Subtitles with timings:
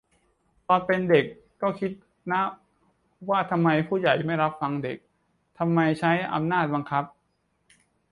[0.67, 1.25] ตอนเป็นเด็ก
[1.61, 1.91] ก็คิด
[2.31, 2.41] นะ
[3.29, 4.97] ว่าทำไมผู้ใหญ่ไม่รับฟังเด็ก
[5.59, 7.03] ทำไมใช้อำนาจบังคับ